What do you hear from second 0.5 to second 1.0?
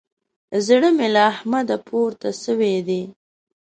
زړه